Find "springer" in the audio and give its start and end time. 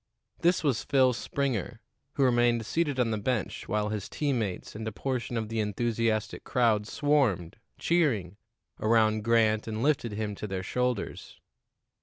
1.13-1.79